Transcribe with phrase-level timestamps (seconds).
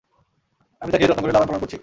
[0.81, 1.77] আমি তাকে যত্ন করে লালন-পালন করছি।